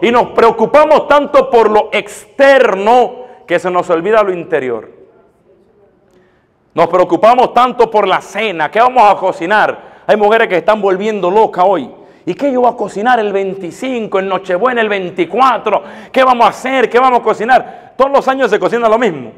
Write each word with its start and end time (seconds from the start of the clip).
y 0.00 0.10
nos 0.10 0.28
preocupamos 0.28 1.08
tanto 1.08 1.50
por 1.50 1.70
lo 1.70 1.90
externo 1.92 3.26
que 3.46 3.58
se 3.58 3.70
nos 3.70 3.88
olvida 3.90 4.22
lo 4.22 4.32
interior. 4.32 4.90
Nos 6.74 6.86
preocupamos 6.88 7.54
tanto 7.54 7.90
por 7.90 8.06
la 8.06 8.20
cena, 8.20 8.70
¿qué 8.70 8.78
vamos 8.78 9.10
a 9.10 9.16
cocinar? 9.16 10.02
Hay 10.06 10.16
mujeres 10.16 10.48
que 10.48 10.56
están 10.58 10.80
volviendo 10.80 11.30
locas 11.30 11.64
hoy. 11.66 11.90
¿Y 12.24 12.34
qué 12.34 12.52
yo 12.52 12.60
voy 12.60 12.70
a 12.70 12.76
cocinar 12.76 13.18
el 13.20 13.32
25, 13.32 14.18
el 14.18 14.28
Nochebuena 14.28 14.80
el 14.80 14.88
24? 14.88 15.82
¿Qué 16.12 16.22
vamos 16.22 16.46
a 16.46 16.50
hacer? 16.50 16.90
¿Qué 16.90 16.98
vamos 16.98 17.20
a 17.20 17.22
cocinar? 17.22 17.94
Todos 17.96 18.10
los 18.10 18.28
años 18.28 18.50
se 18.50 18.58
cocina 18.58 18.88
lo 18.88 18.98
mismo. 18.98 19.32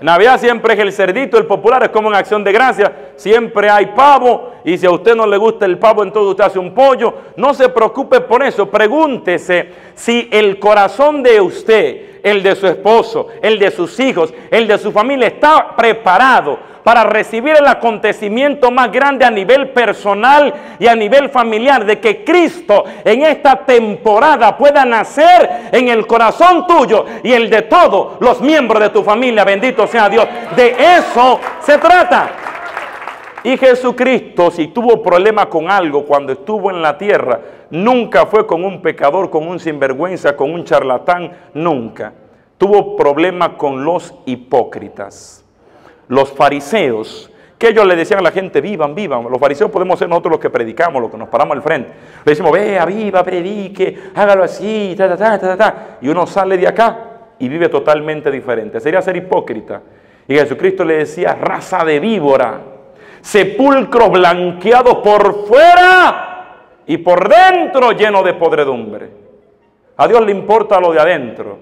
Navidad 0.00 0.40
siempre 0.40 0.74
es 0.74 0.80
el 0.80 0.92
cerdito, 0.92 1.36
el 1.38 1.46
popular, 1.46 1.82
es 1.82 1.88
como 1.90 2.08
en 2.08 2.14
acción 2.14 2.42
de 2.44 2.52
gracia. 2.52 2.92
Siempre 3.18 3.68
hay 3.68 3.86
pavo 3.86 4.52
y 4.64 4.78
si 4.78 4.86
a 4.86 4.92
usted 4.92 5.16
no 5.16 5.26
le 5.26 5.36
gusta 5.36 5.66
el 5.66 5.76
pavo, 5.76 6.04
entonces 6.04 6.30
usted 6.30 6.44
hace 6.44 6.58
un 6.60 6.72
pollo. 6.72 7.14
No 7.34 7.52
se 7.52 7.68
preocupe 7.68 8.20
por 8.20 8.44
eso. 8.44 8.70
Pregúntese 8.70 9.70
si 9.96 10.28
el 10.30 10.60
corazón 10.60 11.24
de 11.24 11.40
usted, 11.40 12.20
el 12.22 12.44
de 12.44 12.54
su 12.54 12.68
esposo, 12.68 13.26
el 13.42 13.58
de 13.58 13.72
sus 13.72 13.98
hijos, 13.98 14.32
el 14.52 14.68
de 14.68 14.78
su 14.78 14.92
familia 14.92 15.26
está 15.26 15.74
preparado 15.74 16.60
para 16.84 17.02
recibir 17.02 17.56
el 17.58 17.66
acontecimiento 17.66 18.70
más 18.70 18.92
grande 18.92 19.24
a 19.24 19.30
nivel 19.32 19.70
personal 19.70 20.54
y 20.78 20.86
a 20.86 20.94
nivel 20.94 21.28
familiar, 21.28 21.84
de 21.84 21.98
que 21.98 22.24
Cristo 22.24 22.84
en 23.04 23.22
esta 23.24 23.56
temporada 23.56 24.56
pueda 24.56 24.84
nacer 24.84 25.68
en 25.72 25.88
el 25.88 26.06
corazón 26.06 26.68
tuyo 26.68 27.04
y 27.24 27.32
el 27.32 27.50
de 27.50 27.62
todos 27.62 28.12
los 28.20 28.40
miembros 28.40 28.80
de 28.80 28.90
tu 28.90 29.02
familia. 29.02 29.44
Bendito 29.44 29.88
sea 29.88 30.08
Dios. 30.08 30.26
De 30.54 30.76
eso 30.78 31.40
se 31.60 31.78
trata. 31.78 32.47
Y 33.44 33.56
Jesucristo, 33.56 34.50
si 34.50 34.68
tuvo 34.68 35.02
problema 35.02 35.48
con 35.48 35.70
algo 35.70 36.04
cuando 36.04 36.32
estuvo 36.32 36.70
en 36.70 36.82
la 36.82 36.96
tierra, 36.98 37.40
nunca 37.70 38.26
fue 38.26 38.46
con 38.46 38.64
un 38.64 38.82
pecador, 38.82 39.30
con 39.30 39.46
un 39.46 39.58
sinvergüenza, 39.58 40.36
con 40.36 40.52
un 40.52 40.64
charlatán, 40.64 41.32
nunca. 41.54 42.12
Tuvo 42.56 42.96
problema 42.96 43.56
con 43.56 43.84
los 43.84 44.14
hipócritas 44.26 45.44
los 46.08 46.32
fariseos, 46.32 47.30
que 47.58 47.68
ellos 47.68 47.86
le 47.86 47.96
decían 47.96 48.20
a 48.20 48.22
la 48.22 48.30
gente, 48.30 48.60
vivan, 48.60 48.94
vivan. 48.94 49.24
Los 49.24 49.38
fariseos 49.38 49.70
podemos 49.70 49.98
ser 49.98 50.08
nosotros 50.08 50.32
los 50.32 50.40
que 50.40 50.50
predicamos, 50.50 51.02
los 51.02 51.10
que 51.10 51.16
nos 51.16 51.28
paramos 51.28 51.56
al 51.56 51.62
frente. 51.62 51.90
Le 52.24 52.30
decimos, 52.32 52.52
vea, 52.52 52.84
viva, 52.84 53.22
predique, 53.22 53.96
hágalo 54.14 54.44
así, 54.44 54.94
ta, 54.96 55.08
ta, 55.08 55.16
ta, 55.16 55.38
ta, 55.38 55.56
ta. 55.56 55.98
Y 56.00 56.08
uno 56.08 56.26
sale 56.26 56.56
de 56.56 56.68
acá 56.68 56.98
y 57.38 57.48
vive 57.48 57.68
totalmente 57.68 58.30
diferente. 58.30 58.80
Sería 58.80 59.02
ser 59.02 59.16
hipócrita. 59.16 59.82
Y 60.26 60.34
Jesucristo 60.34 60.84
le 60.84 60.98
decía, 60.98 61.34
raza 61.34 61.84
de 61.84 61.98
víbora, 61.98 62.60
sepulcros 63.20 64.10
blanqueados 64.10 64.96
por 64.96 65.46
fuera 65.46 66.28
y 66.86 66.98
por 66.98 67.28
dentro 67.28 67.92
lleno 67.92 68.22
de 68.22 68.34
podredumbre. 68.34 69.10
A 69.96 70.06
Dios 70.06 70.24
le 70.24 70.32
importa 70.32 70.80
lo 70.80 70.92
de 70.92 71.00
adentro, 71.00 71.58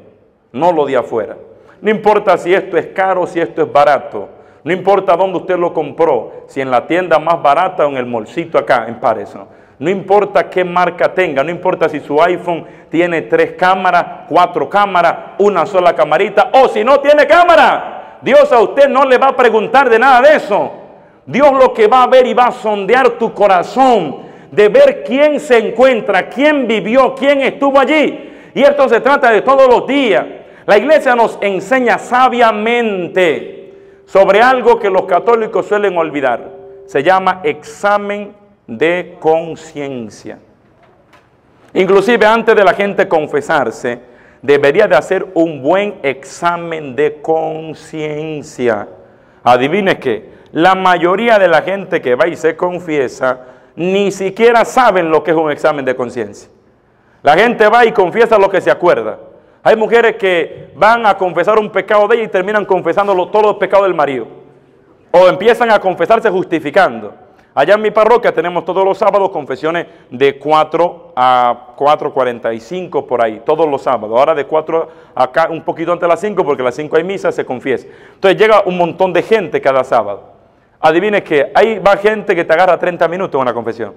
no 0.52 0.72
lo 0.72 0.84
de 0.84 0.96
afuera. 0.96 1.36
No 1.80 1.90
importa 1.90 2.36
si 2.38 2.54
esto 2.54 2.76
es 2.76 2.88
caro, 2.88 3.26
si 3.26 3.40
esto 3.40 3.62
es 3.62 3.72
barato. 3.72 4.28
No 4.64 4.72
importa 4.72 5.16
dónde 5.16 5.38
usted 5.38 5.56
lo 5.56 5.72
compró, 5.72 6.44
si 6.48 6.60
en 6.60 6.70
la 6.70 6.86
tienda 6.86 7.18
más 7.18 7.40
barata 7.40 7.86
o 7.86 7.90
en 7.90 7.96
el 7.96 8.06
molcito 8.06 8.58
acá, 8.58 8.86
en 8.88 8.98
Pares. 8.98 9.34
¿no? 9.78 9.90
importa 9.90 10.50
qué 10.50 10.64
marca 10.64 11.14
tenga, 11.14 11.44
no 11.44 11.50
importa 11.50 11.88
si 11.88 12.00
su 12.00 12.20
iPhone 12.20 12.66
tiene 12.90 13.22
tres 13.22 13.52
cámaras, 13.52 14.26
cuatro 14.28 14.68
cámaras, 14.68 15.14
una 15.38 15.66
sola 15.66 15.94
camarita, 15.94 16.50
o 16.52 16.68
si 16.68 16.82
no 16.82 17.00
tiene 17.00 17.26
cámara. 17.26 18.18
Dios 18.22 18.50
a 18.52 18.60
usted 18.60 18.88
no 18.88 19.04
le 19.04 19.18
va 19.18 19.28
a 19.28 19.36
preguntar 19.36 19.88
de 19.88 19.98
nada 19.98 20.20
de 20.22 20.36
eso. 20.36 20.72
Dios 21.26 21.52
lo 21.52 21.74
que 21.74 21.88
va 21.88 22.04
a 22.04 22.06
ver 22.06 22.26
y 22.26 22.34
va 22.34 22.46
a 22.46 22.52
sondear 22.52 23.10
tu 23.18 23.34
corazón, 23.34 24.18
de 24.50 24.68
ver 24.68 25.02
quién 25.04 25.40
se 25.40 25.58
encuentra, 25.58 26.28
quién 26.28 26.68
vivió, 26.68 27.14
quién 27.14 27.40
estuvo 27.40 27.78
allí. 27.78 28.32
Y 28.54 28.62
esto 28.62 28.88
se 28.88 29.00
trata 29.00 29.30
de 29.30 29.42
todos 29.42 29.68
los 29.68 29.86
días. 29.86 30.24
La 30.66 30.78
iglesia 30.78 31.14
nos 31.14 31.36
enseña 31.40 31.98
sabiamente 31.98 33.72
sobre 34.06 34.40
algo 34.40 34.78
que 34.78 34.88
los 34.88 35.02
católicos 35.02 35.66
suelen 35.66 35.98
olvidar. 35.98 36.48
Se 36.86 37.02
llama 37.02 37.40
examen 37.42 38.32
de 38.66 39.16
conciencia. 39.18 40.38
Inclusive 41.74 42.24
antes 42.24 42.54
de 42.54 42.64
la 42.64 42.72
gente 42.72 43.06
confesarse, 43.08 43.98
debería 44.40 44.86
de 44.86 44.96
hacer 44.96 45.26
un 45.34 45.60
buen 45.60 45.96
examen 46.02 46.96
de 46.96 47.20
conciencia. 47.20 48.88
Adivine 49.42 49.98
que 49.98 50.35
la 50.56 50.74
mayoría 50.74 51.38
de 51.38 51.48
la 51.48 51.60
gente 51.60 52.00
que 52.00 52.14
va 52.14 52.26
y 52.28 52.34
se 52.34 52.56
confiesa 52.56 53.40
ni 53.74 54.10
siquiera 54.10 54.64
saben 54.64 55.10
lo 55.10 55.22
que 55.22 55.32
es 55.32 55.36
un 55.36 55.50
examen 55.50 55.84
de 55.84 55.94
conciencia. 55.94 56.48
La 57.22 57.34
gente 57.34 57.68
va 57.68 57.84
y 57.84 57.92
confiesa 57.92 58.38
lo 58.38 58.48
que 58.48 58.62
se 58.62 58.70
acuerda. 58.70 59.18
Hay 59.62 59.76
mujeres 59.76 60.16
que 60.16 60.70
van 60.74 61.04
a 61.04 61.14
confesar 61.18 61.58
un 61.58 61.68
pecado 61.68 62.08
de 62.08 62.16
ella 62.16 62.24
y 62.24 62.28
terminan 62.28 62.64
confesando 62.64 63.12
todos 63.28 63.44
los 63.44 63.56
pecados 63.56 63.86
del 63.86 63.94
marido. 63.94 64.28
O 65.10 65.28
empiezan 65.28 65.70
a 65.70 65.78
confesarse 65.78 66.30
justificando. 66.30 67.12
Allá 67.54 67.74
en 67.74 67.82
mi 67.82 67.90
parroquia 67.90 68.32
tenemos 68.32 68.64
todos 68.64 68.82
los 68.82 68.96
sábados 68.96 69.28
confesiones 69.28 69.86
de 70.10 70.38
4 70.38 71.12
a 71.16 71.74
4.45 71.76 73.06
por 73.06 73.22
ahí, 73.22 73.42
todos 73.44 73.68
los 73.68 73.82
sábados. 73.82 74.18
Ahora 74.18 74.34
de 74.34 74.46
4 74.46 74.88
acá, 75.14 75.48
un 75.50 75.60
poquito 75.60 75.92
antes 75.92 76.06
de 76.06 76.08
las 76.08 76.20
5, 76.20 76.42
porque 76.42 76.62
a 76.62 76.64
las 76.64 76.76
5 76.76 76.96
hay 76.96 77.04
misa, 77.04 77.30
se 77.30 77.44
confiesa. 77.44 77.86
Entonces 78.14 78.40
llega 78.40 78.62
un 78.64 78.78
montón 78.78 79.12
de 79.12 79.22
gente 79.22 79.60
cada 79.60 79.84
sábado. 79.84 80.35
Adivine 80.80 81.22
que 81.22 81.50
ahí 81.54 81.78
va 81.78 81.96
gente 81.96 82.34
que 82.34 82.44
te 82.44 82.52
agarra 82.52 82.78
30 82.78 83.08
minutos 83.08 83.34
en 83.34 83.42
una 83.42 83.54
confesión. 83.54 83.94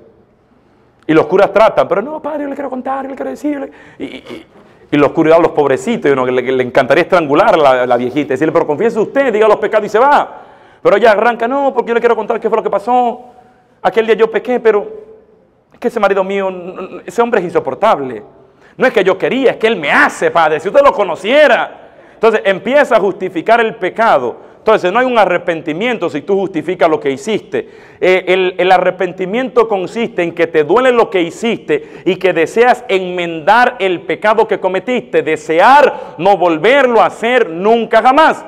Y 1.08 1.14
los 1.14 1.26
curas 1.26 1.52
tratan, 1.52 1.88
pero 1.88 2.02
no, 2.02 2.22
padre, 2.22 2.44
yo 2.44 2.50
le 2.50 2.56
quiero 2.56 2.70
contar, 2.70 3.04
yo 3.04 3.10
le 3.10 3.16
quiero 3.16 3.32
decir. 3.32 3.72
y, 3.98 4.46
y 4.92 4.98
los 4.98 5.10
oscuridad 5.10 5.40
los 5.40 5.52
pobrecitos, 5.52 6.10
y 6.10 6.14
uno 6.14 6.26
le, 6.26 6.64
encantaría 6.64 7.04
estrangular 7.04 7.54
a 7.54 7.86
la, 7.86 7.98
viejita, 7.98 8.34
decirle, 8.34 8.52
pero 8.52 8.66
confiese 8.66 9.00
usted, 9.00 9.32
diga 9.32 9.48
los 9.48 9.58
pecados 9.58 9.86
y 9.86 9.90
se 9.90 10.00
va. 10.00 10.42
Pero 10.82 10.96
ella 10.96 11.12
arranca, 11.12 11.48
no, 11.48 11.74
porque 11.74 11.90
yo 11.90 11.94
le 11.94 12.00
quiero 12.00 12.16
contar 12.16 12.40
qué 12.40 12.50
fue 12.50 12.58
lo 12.58 12.64
que 12.64 12.70
pasó. 12.70 13.26
Aquel 13.82 14.08
día 14.08 14.16
yo 14.16 14.32
pequé, 14.32 14.60
pero 14.60 14.88
es 15.74 15.80
que 15.80 15.90
ese 15.90 16.00
marido 16.00 16.24
mío, 16.24 16.50
ese 17.06 17.22
hombre 17.22 17.40
es 17.40 17.46
insoportable. 17.46 18.24
No 18.78 18.88
es 18.88 18.94
que 18.94 19.04
yo 19.04 19.18
quería, 19.18 19.52
es 19.52 19.58
que 19.58 19.68
él 19.68 19.76
me 19.76 19.92
hace, 19.92 20.32
padre, 20.32 20.60
si 20.60 20.70
usted 20.70 20.82
lo 20.82 20.94
conociera. 20.94 21.90
Entonces 22.14 22.42
empieza 22.44 22.96
a 22.96 23.00
justificar 23.00 23.60
el 23.60 23.76
pecado 23.76 24.38
entonces, 24.60 24.92
no 24.92 25.00
hay 25.00 25.06
un 25.06 25.18
arrepentimiento 25.18 26.10
si 26.10 26.22
tú 26.22 26.36
justificas 26.36 26.90
lo 26.90 27.00
que 27.00 27.10
hiciste. 27.10 27.70
Eh, 28.00 28.54
el, 28.58 28.72
arrepentimiento 28.72 29.68
consiste 29.68 30.22
en 30.22 30.34
que 30.34 30.48
te 30.48 30.66
duele 30.66 30.92
lo 30.92 31.10
que 31.10 31.22
hiciste 31.22 32.02
y 32.06 32.18
que 32.18 32.34
deseas 32.34 32.84
enmendar 32.90 33.78
el 33.80 34.02
pecado 34.02 34.48
que 34.48 34.60
cometiste, 34.60 35.24
desear 35.24 36.16
no 36.18 36.38
volverlo 36.38 37.02
a 37.02 37.06
hacer 37.06 37.50
nunca 37.50 38.02
jamás. 38.02 38.46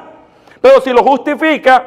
Pero 0.60 0.82
si 0.82 0.92
lo 0.92 1.02
justifica 1.02 1.86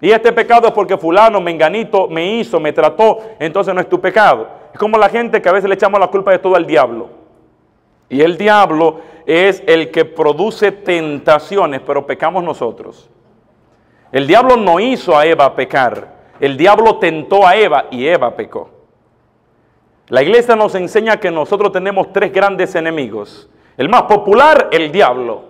y 0.00 0.10
este 0.10 0.32
pecado 0.32 0.68
es 0.68 0.72
porque 0.72 0.96
fulano, 0.96 1.40
menganito, 1.40 2.06
me 2.08 2.38
hizo, 2.38 2.60
me 2.60 2.72
trató, 2.72 3.18
entonces 3.40 3.74
no 3.74 3.80
es 3.80 3.88
tu 3.88 4.00
pecado. 4.00 4.48
Es 4.72 4.78
como 4.78 4.96
la 4.96 5.08
gente 5.08 5.42
que 5.42 5.48
a 5.48 5.52
veces 5.52 5.68
le 5.68 5.74
echamos 5.74 5.98
la 5.98 6.06
culpa 6.06 6.30
de 6.30 6.38
todo 6.38 6.54
al 6.54 6.66
diablo. 6.66 7.10
Y 8.08 8.20
el 8.20 8.38
diablo 8.38 9.00
es 9.26 9.62
el 9.66 9.90
que 9.90 10.04
produce 10.04 10.70
tentaciones, 10.70 11.80
pero 11.84 12.06
pecamos 12.06 12.44
nosotros. 12.44 13.10
El 14.12 14.26
diablo 14.26 14.56
no 14.56 14.80
hizo 14.80 15.16
a 15.16 15.26
Eva 15.26 15.54
pecar, 15.54 16.16
el 16.40 16.56
diablo 16.56 16.96
tentó 16.96 17.46
a 17.46 17.56
Eva 17.56 17.86
y 17.90 18.06
Eva 18.06 18.36
pecó. 18.36 18.70
La 20.08 20.22
iglesia 20.22 20.54
nos 20.54 20.74
enseña 20.74 21.18
que 21.18 21.30
nosotros 21.30 21.72
tenemos 21.72 22.12
tres 22.12 22.32
grandes 22.32 22.74
enemigos. 22.76 23.48
El 23.76 23.88
más 23.88 24.02
popular, 24.02 24.68
el 24.70 24.92
diablo. 24.92 25.42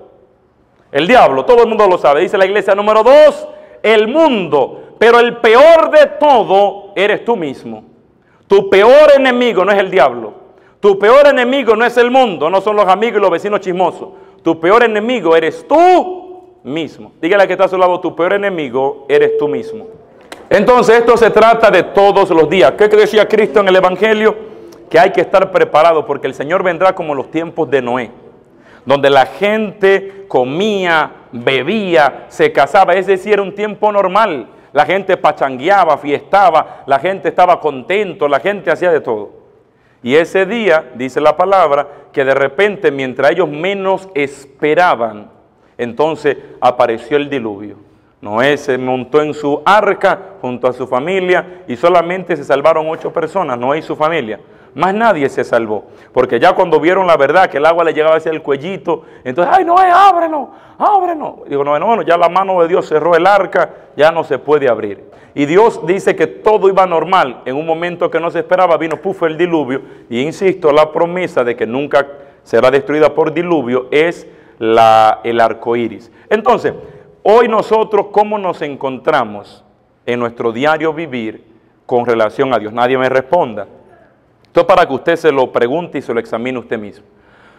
El 0.90 1.06
diablo, 1.06 1.44
todo 1.44 1.62
el 1.62 1.68
mundo 1.68 1.86
lo 1.86 1.98
sabe. 1.98 2.22
Dice 2.22 2.38
la 2.38 2.46
iglesia 2.46 2.74
número 2.74 3.02
dos, 3.02 3.46
el 3.82 4.08
mundo. 4.08 4.94
Pero 4.98 5.20
el 5.20 5.36
peor 5.38 5.90
de 5.90 6.06
todo 6.18 6.92
eres 6.96 7.24
tú 7.24 7.36
mismo. 7.36 7.84
Tu 8.46 8.70
peor 8.70 9.12
enemigo 9.14 9.64
no 9.64 9.72
es 9.72 9.78
el 9.78 9.90
diablo. 9.90 10.32
Tu 10.80 10.98
peor 10.98 11.26
enemigo 11.26 11.76
no 11.76 11.84
es 11.84 11.96
el 11.96 12.10
mundo, 12.10 12.48
no 12.48 12.60
son 12.60 12.76
los 12.76 12.86
amigos 12.86 13.18
y 13.18 13.20
los 13.20 13.30
vecinos 13.30 13.60
chismosos. 13.60 14.08
Tu 14.42 14.58
peor 14.58 14.84
enemigo 14.84 15.36
eres 15.36 15.66
tú 15.68 16.25
mismo. 16.66 17.12
Dígale 17.22 17.46
que 17.46 17.52
está 17.52 17.64
a 17.64 17.68
su 17.68 17.78
lado, 17.78 18.00
tu 18.00 18.14
peor 18.14 18.34
enemigo 18.34 19.06
eres 19.08 19.38
tú 19.38 19.46
mismo. 19.48 19.86
Entonces 20.50 20.98
esto 20.98 21.16
se 21.16 21.30
trata 21.30 21.70
de 21.70 21.84
todos 21.84 22.28
los 22.30 22.50
días. 22.50 22.72
¿Qué 22.72 22.88
decía 22.88 23.26
Cristo 23.28 23.60
en 23.60 23.68
el 23.68 23.76
Evangelio? 23.76 24.36
Que 24.90 24.98
hay 24.98 25.10
que 25.12 25.20
estar 25.20 25.50
preparado 25.52 26.04
porque 26.04 26.26
el 26.26 26.34
Señor 26.34 26.62
vendrá 26.62 26.94
como 26.94 27.14
los 27.14 27.30
tiempos 27.30 27.70
de 27.70 27.82
Noé, 27.82 28.10
donde 28.84 29.10
la 29.10 29.26
gente 29.26 30.26
comía, 30.28 31.10
bebía, 31.30 32.26
se 32.28 32.52
casaba, 32.52 32.94
es 32.94 33.06
decir, 33.06 33.34
era 33.34 33.42
un 33.42 33.54
tiempo 33.54 33.90
normal. 33.92 34.48
La 34.72 34.84
gente 34.84 35.16
pachangueaba, 35.16 35.96
fiestaba, 35.98 36.82
la 36.86 36.98
gente 36.98 37.28
estaba 37.28 37.60
contento, 37.60 38.28
la 38.28 38.40
gente 38.40 38.70
hacía 38.70 38.90
de 38.90 39.00
todo. 39.00 39.30
Y 40.02 40.16
ese 40.16 40.46
día, 40.46 40.92
dice 40.94 41.20
la 41.20 41.36
palabra, 41.36 41.88
que 42.12 42.24
de 42.24 42.34
repente, 42.34 42.90
mientras 42.90 43.30
ellos 43.30 43.48
menos 43.48 44.08
esperaban, 44.14 45.35
entonces 45.78 46.36
apareció 46.60 47.16
el 47.16 47.28
diluvio. 47.28 47.76
Noé 48.20 48.56
se 48.56 48.78
montó 48.78 49.20
en 49.20 49.34
su 49.34 49.62
arca 49.64 50.18
junto 50.40 50.66
a 50.66 50.72
su 50.72 50.86
familia 50.86 51.62
y 51.68 51.76
solamente 51.76 52.36
se 52.36 52.44
salvaron 52.44 52.88
ocho 52.88 53.12
personas, 53.12 53.58
Noé 53.58 53.78
y 53.78 53.82
su 53.82 53.94
familia. 53.94 54.40
más 54.74 54.94
nadie 54.94 55.28
se 55.28 55.44
salvó. 55.44 55.84
Porque 56.12 56.40
ya 56.40 56.52
cuando 56.54 56.80
vieron 56.80 57.06
la 57.06 57.16
verdad, 57.16 57.48
que 57.48 57.58
el 57.58 57.66
agua 57.66 57.84
le 57.84 57.92
llegaba 57.92 58.16
hacia 58.16 58.32
el 58.32 58.42
cuellito, 58.42 59.04
entonces, 59.22 59.54
ay, 59.56 59.64
no, 59.64 59.78
ábrenos, 59.78 60.48
ábrenos. 60.78 61.48
Digo, 61.48 61.62
no, 61.62 61.78
no, 61.78 62.02
ya 62.02 62.16
la 62.16 62.28
mano 62.28 62.60
de 62.62 62.68
Dios 62.68 62.86
cerró 62.88 63.14
el 63.14 63.26
arca, 63.26 63.70
ya 63.96 64.10
no 64.10 64.24
se 64.24 64.38
puede 64.38 64.68
abrir. 64.68 65.04
Y 65.34 65.44
Dios 65.44 65.86
dice 65.86 66.16
que 66.16 66.26
todo 66.26 66.68
iba 66.68 66.86
normal. 66.86 67.42
En 67.44 67.56
un 67.56 67.66
momento 67.66 68.10
que 68.10 68.18
no 68.18 68.30
se 68.30 68.38
esperaba, 68.38 68.78
vino 68.78 68.96
puf 68.96 69.22
el 69.24 69.36
diluvio. 69.36 69.82
Y 70.08 70.20
insisto, 70.22 70.72
la 70.72 70.90
promesa 70.90 71.44
de 71.44 71.54
que 71.54 71.66
nunca 71.66 72.06
será 72.42 72.70
destruida 72.70 73.14
por 73.14 73.34
diluvio 73.34 73.88
es 73.90 74.26
la, 74.58 75.20
el 75.24 75.40
arco 75.40 75.76
iris. 75.76 76.10
Entonces, 76.28 76.74
hoy 77.22 77.48
nosotros, 77.48 78.06
¿cómo 78.12 78.38
nos 78.38 78.62
encontramos 78.62 79.64
en 80.04 80.20
nuestro 80.20 80.52
diario 80.52 80.92
vivir 80.92 81.44
con 81.84 82.06
relación 82.06 82.52
a 82.54 82.58
Dios? 82.58 82.72
Nadie 82.72 82.98
me 82.98 83.08
responda. 83.08 83.66
Esto 84.44 84.60
es 84.60 84.66
para 84.66 84.86
que 84.86 84.94
usted 84.94 85.16
se 85.16 85.32
lo 85.32 85.52
pregunte 85.52 85.98
y 85.98 86.02
se 86.02 86.14
lo 86.14 86.20
examine 86.20 86.58
usted 86.58 86.78
mismo. 86.78 87.04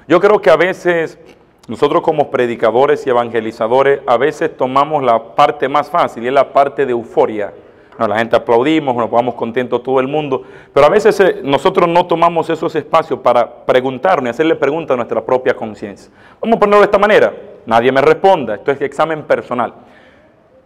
Yo 0.07 0.19
creo 0.19 0.41
que 0.41 0.49
a 0.49 0.55
veces 0.55 1.19
nosotros 1.67 2.01
como 2.01 2.31
predicadores 2.31 3.05
y 3.05 3.09
evangelizadores, 3.09 3.99
a 4.07 4.17
veces 4.17 4.55
tomamos 4.55 5.03
la 5.03 5.35
parte 5.35 5.67
más 5.67 5.89
fácil 5.89 6.23
y 6.23 6.27
es 6.27 6.33
la 6.33 6.53
parte 6.53 6.85
de 6.85 6.93
euforia 6.93 7.53
no, 7.97 8.07
la 8.07 8.17
gente 8.17 8.35
aplaudimos, 8.35 8.95
nos 8.95 9.09
vamos 9.09 9.35
contentos 9.35 9.81
todo 9.81 9.99
el 9.99 10.07
mundo, 10.07 10.43
pero 10.73 10.85
a 10.85 10.89
veces 10.89 11.19
eh, 11.19 11.41
nosotros 11.43 11.89
no 11.89 12.05
tomamos 12.05 12.49
esos 12.49 12.75
espacios 12.75 13.19
para 13.19 13.65
preguntarnos 13.65 14.27
y 14.27 14.29
hacerle 14.29 14.55
preguntas 14.55 14.93
a 14.93 14.97
nuestra 14.97 15.25
propia 15.25 15.55
conciencia. 15.55 16.11
Vamos 16.39 16.57
a 16.57 16.59
ponerlo 16.59 16.79
de 16.79 16.85
esta 16.85 16.99
manera, 16.99 17.33
nadie 17.65 17.91
me 17.91 18.01
responda, 18.01 18.55
esto 18.55 18.71
es 18.71 18.81
examen 18.81 19.23
personal. 19.23 19.73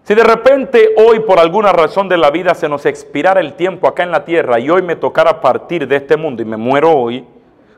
Si 0.03 0.15
de 0.15 0.23
repente 0.23 0.95
hoy 0.97 1.19
por 1.19 1.39
alguna 1.39 1.71
razón 1.71 2.09
de 2.09 2.17
la 2.17 2.31
vida 2.31 2.55
se 2.55 2.67
nos 2.67 2.85
expirara 2.85 3.39
el 3.39 3.53
tiempo 3.53 3.87
acá 3.87 4.03
en 4.03 4.11
la 4.11 4.25
tierra 4.25 4.59
y 4.59 4.69
hoy 4.69 4.81
me 4.81 4.95
tocara 4.95 5.41
partir 5.41 5.87
de 5.87 5.97
este 5.97 6.17
mundo 6.17 6.41
y 6.41 6.45
me 6.45 6.57
muero 6.57 6.91
hoy, 6.91 7.23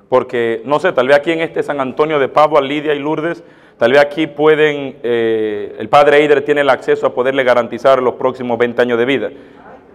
porque 0.07 0.61
no 0.65 0.79
sé, 0.79 0.93
tal 0.93 1.07
vez 1.07 1.17
aquí 1.17 1.31
en 1.31 1.41
este 1.41 1.61
San 1.63 1.81
Antonio 1.81 2.19
de 2.19 2.29
Padua, 2.29 2.61
Lidia 2.61 2.93
y 2.93 2.99
Lourdes, 2.99 3.43
Tal 3.77 3.91
vez 3.91 4.01
aquí 4.01 4.27
pueden, 4.27 4.97
eh, 5.03 5.75
el 5.79 5.89
padre 5.89 6.17
Eider 6.17 6.45
tiene 6.45 6.61
el 6.61 6.69
acceso 6.69 7.07
a 7.07 7.13
poderle 7.13 7.43
garantizar 7.43 8.01
los 8.01 8.15
próximos 8.15 8.57
20 8.57 8.81
años 8.81 8.97
de 8.97 9.05
vida. 9.05 9.29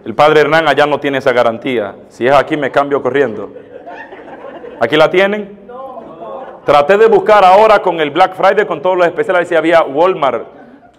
El 0.05 0.15
padre 0.15 0.41
Hernán 0.41 0.67
allá 0.67 0.85
no 0.85 0.99
tiene 0.99 1.17
esa 1.17 1.33
garantía. 1.33 1.95
Si 2.09 2.25
es 2.25 2.33
aquí 2.33 2.57
me 2.57 2.71
cambio 2.71 3.01
corriendo. 3.01 3.51
¿Aquí 4.79 4.95
la 4.95 5.09
tienen? 5.09 5.59
Traté 6.65 6.97
de 6.97 7.07
buscar 7.07 7.43
ahora 7.43 7.81
con 7.81 7.99
el 7.99 8.11
Black 8.11 8.35
Friday, 8.35 8.65
con 8.65 8.81
todos 8.81 8.97
los 8.97 9.07
especiales, 9.07 9.47
si 9.47 9.55
había 9.55 9.81
Walmart, 9.81 10.45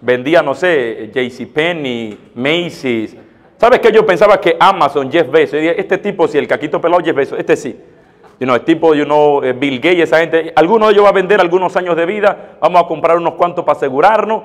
vendía, 0.00 0.42
no 0.42 0.54
sé, 0.54 1.10
JCPenney, 1.14 2.32
Macy's. 2.34 3.16
¿Sabes 3.56 3.78
qué? 3.78 3.92
Yo 3.92 4.04
pensaba 4.04 4.40
que 4.40 4.56
Amazon, 4.58 5.12
Jeff 5.12 5.30
Bezos, 5.30 5.60
este 5.60 5.98
tipo, 5.98 6.26
si 6.26 6.38
el 6.38 6.48
caquito 6.48 6.80
pelado 6.80 7.04
Jeff 7.04 7.14
Bezos, 7.14 7.38
este 7.38 7.56
sí. 7.56 7.78
You 8.40 8.46
know, 8.46 8.56
el 8.56 8.64
tipo, 8.64 8.94
you 8.94 9.04
know, 9.04 9.44
eh, 9.44 9.52
Bill 9.52 9.78
Gates, 9.78 10.04
esa 10.04 10.18
gente, 10.18 10.50
alguno 10.56 10.86
de 10.86 10.94
ellos 10.94 11.04
va 11.04 11.10
a 11.10 11.12
vender 11.12 11.42
algunos 11.42 11.76
años 11.76 11.94
de 11.94 12.06
vida, 12.06 12.56
vamos 12.58 12.82
a 12.82 12.86
comprar 12.86 13.18
unos 13.18 13.34
cuantos 13.34 13.66
para 13.66 13.76
asegurarnos. 13.76 14.44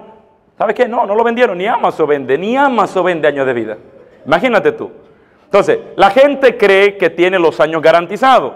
¿Sabes 0.57 0.75
qué? 0.75 0.85
No, 0.85 1.05
no 1.05 1.15
lo 1.15 1.23
vendieron, 1.23 1.57
ni 1.57 1.65
Amazon 1.65 2.09
vende, 2.09 2.37
ni 2.37 2.57
Amazon 2.57 3.05
vende 3.05 3.29
años 3.29 3.45
de 3.45 3.53
vida. 3.53 3.77
Imagínate 4.25 4.73
tú. 4.73 4.91
Entonces, 5.45 5.79
la 5.95 6.09
gente 6.09 6.57
cree 6.57 6.97
que 6.97 7.09
tiene 7.09 7.39
los 7.39 7.57
años 7.61 7.81
garantizados. 7.81 8.51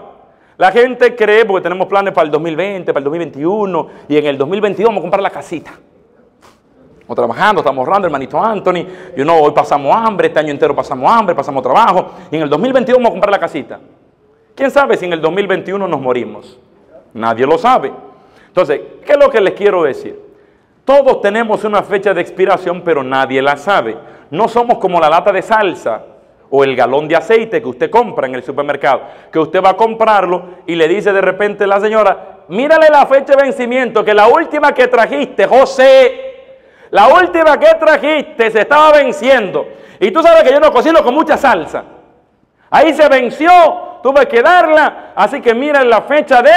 La 0.58 0.72
gente 0.72 1.16
cree, 1.16 1.46
porque 1.46 1.62
tenemos 1.62 1.86
planes 1.86 2.12
para 2.12 2.26
el 2.26 2.30
2020, 2.30 2.92
para 2.92 2.98
el 2.98 3.04
2021, 3.04 3.88
y 4.10 4.18
en 4.18 4.26
el 4.26 4.36
2022 4.36 4.88
vamos 4.88 5.00
a 5.00 5.02
comprar 5.02 5.22
la 5.22 5.30
casita. 5.30 5.70
Estamos 7.00 7.16
trabajando, 7.16 7.60
estamos 7.62 7.78
ahorrando, 7.78 8.06
hermanito 8.06 8.38
Anthony. 8.38 8.84
Y 9.16 9.22
know, 9.22 9.42
hoy 9.42 9.52
pasamos 9.52 9.96
hambre, 9.96 10.26
este 10.26 10.38
año 10.38 10.50
entero 10.50 10.76
pasamos 10.76 11.10
hambre, 11.10 11.34
pasamos 11.34 11.62
trabajo. 11.62 12.10
Y 12.30 12.36
en 12.36 12.42
el 12.42 12.50
2022 12.50 12.98
vamos 12.98 13.08
a 13.08 13.12
comprar 13.12 13.32
la 13.32 13.40
casita. 13.40 13.80
¿Quién 14.60 14.70
sabe 14.70 14.98
si 14.98 15.06
en 15.06 15.14
el 15.14 15.22
2021 15.22 15.88
nos 15.88 16.00
morimos? 16.02 16.60
Nadie 17.14 17.46
lo 17.46 17.56
sabe. 17.56 17.90
Entonces, 18.46 18.78
¿qué 19.06 19.12
es 19.12 19.18
lo 19.18 19.30
que 19.30 19.40
les 19.40 19.54
quiero 19.54 19.84
decir? 19.84 20.20
Todos 20.84 21.22
tenemos 21.22 21.64
una 21.64 21.82
fecha 21.82 22.12
de 22.12 22.20
expiración, 22.20 22.82
pero 22.82 23.02
nadie 23.02 23.40
la 23.40 23.56
sabe. 23.56 23.96
No 24.30 24.48
somos 24.48 24.76
como 24.76 25.00
la 25.00 25.08
lata 25.08 25.32
de 25.32 25.40
salsa 25.40 26.04
o 26.50 26.62
el 26.62 26.76
galón 26.76 27.08
de 27.08 27.16
aceite 27.16 27.62
que 27.62 27.68
usted 27.68 27.88
compra 27.88 28.26
en 28.26 28.34
el 28.34 28.42
supermercado, 28.42 29.00
que 29.32 29.38
usted 29.38 29.64
va 29.64 29.70
a 29.70 29.76
comprarlo 29.78 30.42
y 30.66 30.74
le 30.74 30.88
dice 30.88 31.10
de 31.10 31.22
repente 31.22 31.66
la 31.66 31.80
señora, 31.80 32.40
mírale 32.48 32.88
la 32.90 33.06
fecha 33.06 33.34
de 33.34 33.44
vencimiento, 33.44 34.04
que 34.04 34.12
la 34.12 34.28
última 34.28 34.74
que 34.74 34.88
trajiste, 34.88 35.46
José, 35.46 36.34
la 36.90 37.08
última 37.08 37.58
que 37.58 37.76
trajiste 37.76 38.50
se 38.50 38.60
estaba 38.60 38.92
venciendo. 38.92 39.66
Y 39.98 40.10
tú 40.10 40.22
sabes 40.22 40.42
que 40.42 40.52
yo 40.52 40.60
no 40.60 40.70
cocino 40.70 41.02
con 41.02 41.14
mucha 41.14 41.38
salsa. 41.38 41.82
Ahí 42.68 42.92
se 42.92 43.08
venció, 43.08 43.48
tuve 44.02 44.26
que 44.26 44.42
darla. 44.42 45.12
Así 45.14 45.40
que 45.40 45.54
mira 45.54 45.84
la 45.84 46.02
fecha 46.02 46.42
de 46.42 46.50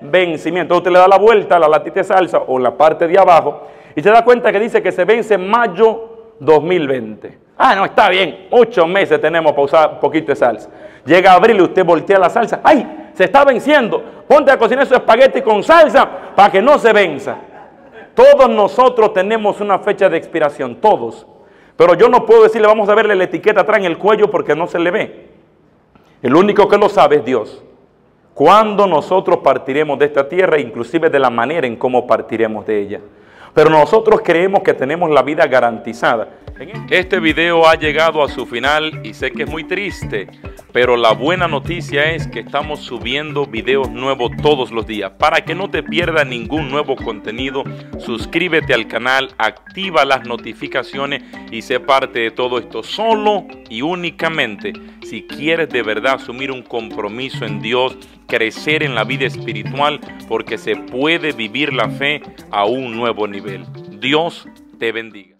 vencimiento. 0.00 0.76
Usted 0.76 0.90
le 0.90 0.98
da 0.98 1.08
la 1.08 1.18
vuelta 1.18 1.56
a 1.56 1.58
la 1.58 1.68
latita 1.68 2.00
de 2.00 2.04
salsa 2.04 2.42
o 2.46 2.58
la 2.58 2.76
parte 2.76 3.06
de 3.06 3.18
abajo 3.18 3.66
y 3.94 4.02
se 4.02 4.10
da 4.10 4.24
cuenta 4.24 4.52
que 4.52 4.60
dice 4.60 4.82
que 4.82 4.92
se 4.92 5.04
vence 5.04 5.34
en 5.34 5.48
mayo 5.48 6.34
2020. 6.38 7.38
Ah, 7.56 7.74
no, 7.74 7.84
está 7.84 8.08
bien. 8.08 8.46
Ocho 8.50 8.86
meses 8.86 9.20
tenemos 9.20 9.52
para 9.52 9.64
usar 9.64 9.90
un 9.94 10.00
poquito 10.00 10.28
de 10.28 10.36
salsa. 10.36 10.70
Llega 11.04 11.32
abril 11.32 11.58
y 11.58 11.62
usted 11.62 11.84
voltea 11.84 12.18
la 12.18 12.30
salsa. 12.30 12.60
¡Ay! 12.62 13.10
Se 13.14 13.24
está 13.24 13.44
venciendo. 13.44 14.00
Ponte 14.28 14.52
a 14.52 14.58
cocinar 14.58 14.86
su 14.86 14.94
espagueti 14.94 15.42
con 15.42 15.62
salsa 15.64 16.08
para 16.36 16.52
que 16.52 16.62
no 16.62 16.78
se 16.78 16.92
venza. 16.92 17.36
Todos 18.14 18.48
nosotros 18.48 19.12
tenemos 19.12 19.60
una 19.60 19.78
fecha 19.80 20.08
de 20.08 20.16
expiración, 20.16 20.76
todos. 20.76 21.26
Pero 21.76 21.94
yo 21.94 22.08
no 22.08 22.26
puedo 22.26 22.44
decirle, 22.44 22.66
vamos 22.66 22.88
a 22.88 22.94
verle 22.94 23.14
la 23.14 23.24
etiqueta 23.24 23.60
atrás 23.60 23.78
en 23.78 23.84
el 23.84 23.98
cuello 23.98 24.30
porque 24.30 24.54
no 24.54 24.66
se 24.66 24.78
le 24.78 24.90
ve. 24.90 25.27
El 26.22 26.34
único 26.34 26.68
que 26.68 26.78
lo 26.78 26.88
sabe 26.88 27.16
es 27.16 27.24
Dios. 27.24 27.62
Cuándo 28.34 28.86
nosotros 28.86 29.38
partiremos 29.38 29.98
de 29.98 30.06
esta 30.06 30.28
tierra, 30.28 30.58
inclusive 30.58 31.10
de 31.10 31.18
la 31.18 31.30
manera 31.30 31.66
en 31.66 31.76
cómo 31.76 32.06
partiremos 32.06 32.66
de 32.66 32.80
ella. 32.80 33.00
Pero 33.54 33.70
nosotros 33.70 34.20
creemos 34.24 34.62
que 34.62 34.74
tenemos 34.74 35.10
la 35.10 35.22
vida 35.22 35.46
garantizada. 35.46 36.28
Este 36.90 37.20
video 37.20 37.68
ha 37.68 37.76
llegado 37.76 38.22
a 38.22 38.28
su 38.28 38.44
final 38.44 39.02
y 39.04 39.14
sé 39.14 39.30
que 39.30 39.44
es 39.44 39.48
muy 39.48 39.62
triste, 39.62 40.26
pero 40.72 40.96
la 40.96 41.12
buena 41.12 41.46
noticia 41.46 42.12
es 42.12 42.26
que 42.26 42.40
estamos 42.40 42.80
subiendo 42.80 43.46
videos 43.46 43.88
nuevos 43.90 44.32
todos 44.42 44.72
los 44.72 44.84
días. 44.84 45.12
Para 45.18 45.44
que 45.44 45.54
no 45.54 45.70
te 45.70 45.84
pierdas 45.84 46.26
ningún 46.26 46.68
nuevo 46.68 46.96
contenido, 46.96 47.62
suscríbete 47.98 48.74
al 48.74 48.88
canal, 48.88 49.30
activa 49.38 50.04
las 50.04 50.26
notificaciones 50.26 51.22
y 51.52 51.62
sé 51.62 51.78
parte 51.78 52.18
de 52.18 52.30
todo 52.32 52.58
esto 52.58 52.82
solo 52.82 53.46
y 53.70 53.82
únicamente 53.82 54.72
si 55.02 55.22
quieres 55.22 55.68
de 55.68 55.82
verdad 55.82 56.14
asumir 56.14 56.50
un 56.50 56.62
compromiso 56.62 57.44
en 57.44 57.62
Dios, 57.62 57.96
crecer 58.26 58.82
en 58.82 58.96
la 58.96 59.04
vida 59.04 59.26
espiritual, 59.26 60.00
porque 60.26 60.58
se 60.58 60.74
puede 60.74 61.30
vivir 61.32 61.72
la 61.72 61.88
fe 61.88 62.20
a 62.50 62.64
un 62.64 62.96
nuevo 62.96 63.28
nivel. 63.28 63.64
Dios 64.00 64.48
te 64.78 64.90
bendiga. 64.90 65.36